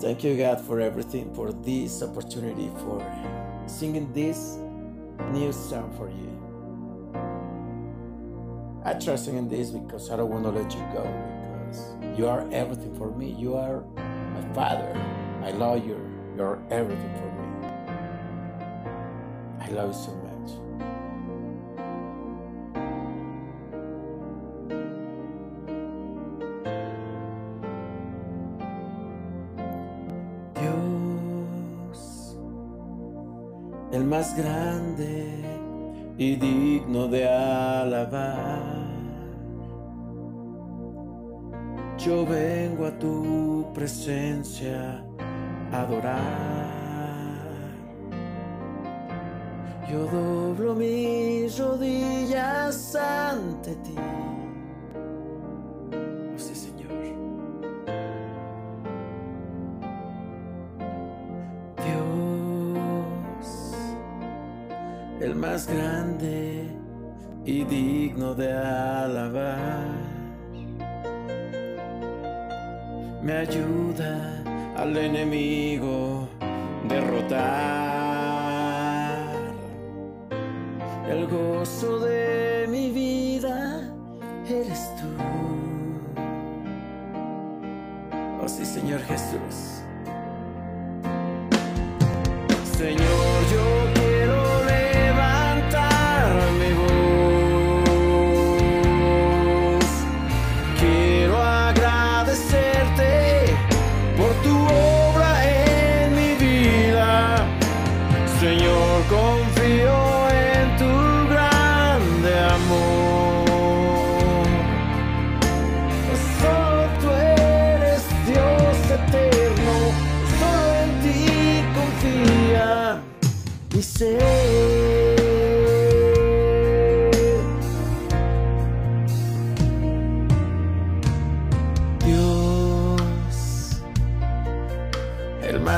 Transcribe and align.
Thank 0.00 0.22
you, 0.22 0.36
God, 0.36 0.60
for 0.60 0.80
everything, 0.80 1.34
for 1.34 1.52
this 1.52 2.02
opportunity, 2.04 2.70
for 2.84 3.02
singing 3.66 4.12
this 4.12 4.56
new 5.32 5.52
song 5.52 5.92
for 5.96 6.08
you. 6.08 6.38
I 8.84 8.94
trust 8.94 9.26
in 9.26 9.48
this 9.48 9.70
because 9.70 10.10
I 10.10 10.16
don't 10.16 10.30
want 10.30 10.44
to 10.44 10.50
let 10.50 10.72
you 10.72 10.80
go 10.92 11.02
because 11.02 12.18
you 12.18 12.28
are 12.28 12.48
everything 12.52 12.94
for 12.96 13.10
me. 13.10 13.32
You 13.32 13.56
are 13.56 13.82
my 13.96 14.54
father, 14.54 14.94
my 15.40 15.50
lawyer. 15.50 16.00
You're 16.36 16.62
everything 16.70 17.14
for 17.16 17.32
me. 17.32 17.68
I 19.60 19.68
love 19.70 19.88
you 19.88 19.94
so 19.94 20.14
much. 20.14 20.97
El 33.98 34.04
más 34.04 34.36
grande 34.36 35.26
y 36.16 36.36
digno 36.36 37.08
de 37.08 37.28
alabar. 37.28 38.86
Yo 41.98 42.24
vengo 42.24 42.86
a 42.86 42.96
tu 42.98 43.66
presencia 43.74 45.04
a 45.72 45.80
adorar. 45.80 46.68
Yo 49.90 50.06
doblo 50.06 50.74
mis 50.74 51.58
rodillas 51.58 52.94
ante 52.94 53.74
ti. 53.76 53.96
Más 65.38 65.68
grande 65.68 66.66
y 67.44 67.64
digno 67.64 68.34
de 68.34 68.52
alabar, 68.52 69.86
me 73.22 73.32
ayuda 73.32 74.42
al 74.76 74.96
enemigo 74.96 76.28
derrotar. 76.88 77.38
El 81.08 81.26
gozo 81.26 82.00
de 82.00 82.66
mi 82.68 82.90
vida 82.90 83.88
eres 84.48 84.90
tú. 84.96 85.06
Oh 88.42 88.48
sí, 88.48 88.66
Señor 88.66 89.00
Jesús. 89.02 89.82
Señor, 92.76 93.17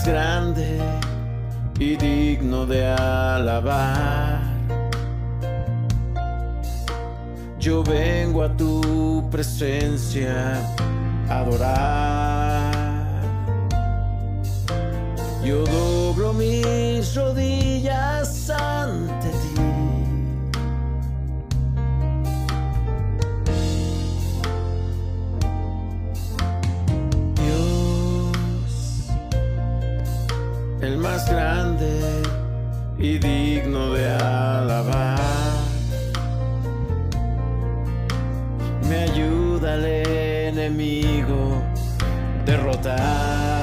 grande 0.00 0.78
y 1.78 1.96
digno 1.96 2.64
de 2.64 2.86
alabar. 2.86 4.40
Yo 7.58 7.84
vengo 7.84 8.42
a 8.42 8.56
tu 8.56 9.28
presencia 9.30 10.58
a 11.28 11.40
adorar. 11.40 12.72
Yo 15.44 15.64
doblo 15.64 16.32
mis 16.32 17.14
rodillas 17.14 17.61
grande 31.20 32.22
y 32.98 33.18
digno 33.18 33.92
de 33.92 34.10
alabar. 34.10 35.18
Me 38.88 39.02
ayuda 39.02 39.74
al 39.74 39.84
enemigo 39.84 41.62
derrotar. 42.46 43.61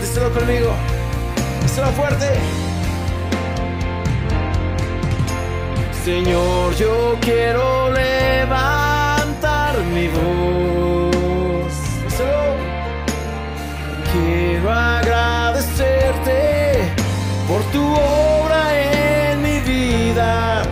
Díselo 0.00 0.32
conmigo, 0.32 0.72
díselo 1.62 1.88
fuerte. 1.88 2.30
Señor, 6.02 6.74
yo 6.76 7.18
quiero 7.20 7.90
levantar 7.90 9.76
mi 9.92 10.08
voz. 10.08 11.74
Díselo. 12.04 12.56
Quiero 14.12 14.72
agradecerte 14.72 16.40
por 17.46 17.62
tu 17.64 17.84
obra 17.84 18.62
en 19.30 19.42
mi 19.42 19.60
vida. 19.60 20.62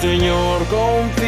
Señor, 0.00 0.66
confío 0.66 1.19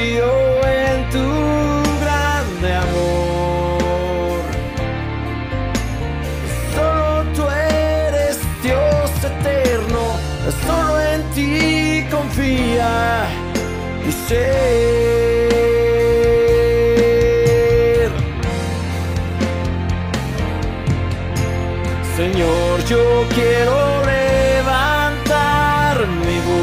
Señor, 22.16 22.84
yo 22.84 23.26
quiero 23.34 24.04
levantar 24.04 25.94
mi 26.24 26.38
voz. 26.48 26.60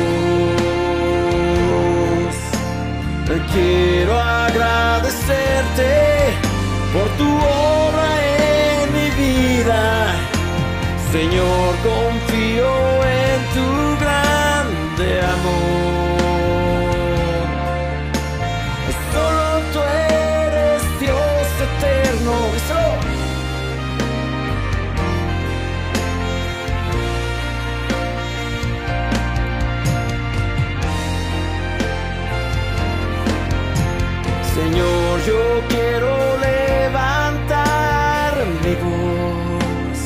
Señor, 34.56 35.22
yo 35.26 35.62
quiero 35.70 36.38
levantar 36.38 38.34
mi 38.64 38.74
voz. 38.86 40.00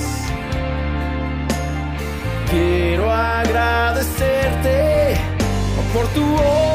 Quiero 2.50 3.12
agradecerte 3.12 5.18
por 5.94 6.08
tu 6.10 6.24
obra 6.36 6.73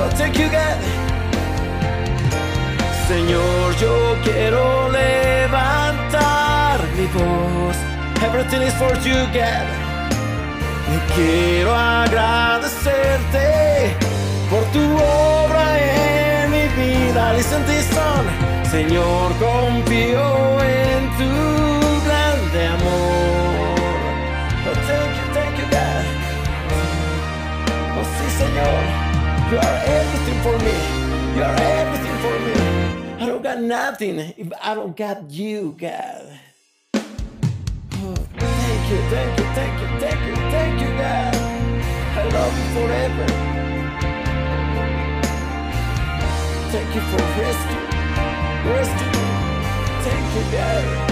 Oh, 0.00 0.10
thank 0.16 0.38
you. 0.38 0.48
Señor, 3.12 3.76
yo 3.76 4.16
quiero 4.24 4.88
levantar 4.90 6.80
mi 6.96 7.06
voz. 7.08 7.76
Everything 8.24 8.62
is 8.62 8.74
for 8.74 8.94
you, 9.04 9.26
God. 9.34 9.66
Y 10.94 10.98
quiero 11.14 11.74
agradecerte 11.74 13.46
por 14.48 14.64
tu 14.72 14.82
obra 14.96 15.78
en 15.78 16.50
mi 16.50 16.66
vida. 16.80 17.34
Listen 17.34 17.62
this 17.66 17.86
song. 17.86 18.26
Señor, 18.70 19.32
confío 19.38 20.60
en 20.62 21.10
tu 21.18 21.61
for 30.52 30.64
me. 30.64 30.78
You 31.34 31.42
are 31.42 31.56
everything 31.60 32.16
for 32.24 32.36
me. 32.46 32.52
I 33.22 33.26
don't 33.26 33.42
got 33.42 33.60
nothing 33.60 34.18
if 34.36 34.52
I 34.60 34.74
don't 34.74 34.96
got 34.96 35.30
you, 35.30 35.74
God. 35.78 36.38
Oh, 36.94 38.14
thank 38.36 38.90
you, 38.90 38.98
thank 39.12 39.38
you, 39.38 39.46
thank 39.56 39.80
you, 39.80 39.88
thank 40.02 40.20
you, 40.26 40.34
thank 40.54 40.80
you, 40.82 40.88
God. 41.02 41.34
I 42.18 42.22
love 42.36 42.54
you 42.58 42.66
forever. 42.76 43.26
Thank 46.74 46.94
you 46.94 47.02
for 47.10 47.22
rescue, 47.40 47.84
rescue. 48.72 49.12
Thank 50.04 50.26
you, 50.36 50.52
God. 50.52 51.11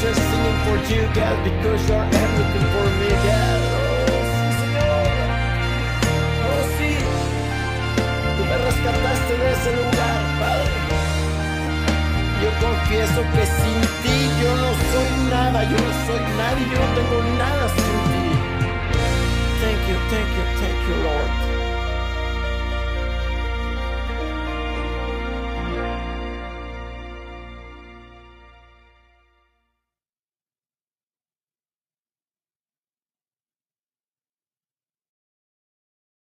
Just 0.00 0.20
singing 0.30 0.58
for 0.64 0.76
you, 0.90 1.02
God, 1.14 1.36
because 1.42 1.88
you're 1.88 2.06
everything 2.22 2.66
for 2.72 2.86
me, 2.98 3.10
God. 3.26 3.60
Oh, 3.74 4.22
sí, 4.34 4.48
Señor. 4.60 5.06
Oh, 6.48 6.62
sí. 6.76 6.90
Tú 8.36 8.42
me 8.44 8.56
rescataste 8.58 9.32
de 9.42 9.52
ese 9.52 9.70
lugar, 9.76 10.20
Padre. 10.38 10.78
Yo 12.42 12.50
confieso 12.62 13.20
que 13.34 13.44
sin 13.46 13.80
ti 14.02 14.16
yo 14.40 14.50
no 14.62 14.70
soy 14.92 15.10
nada, 15.30 15.64
yo 15.64 15.76
no 15.76 15.92
soy 16.06 16.22
nadie, 16.38 16.64
yo 16.72 16.78
no 16.78 16.88
tengo 16.94 17.18
nada 17.36 17.68
sin 17.68 17.98
ti. 18.08 18.24
Thank 19.60 19.88
you, 19.88 19.96
thank 20.10 20.30
you, 20.36 20.44
thank 20.60 21.42
you. 21.42 21.47